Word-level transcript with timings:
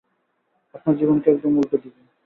আপনার 0.75 0.95
জীবনকে 0.97 1.27
একদম 1.31 1.51
উল্টে 1.57 1.77
দিবে। 1.77 2.01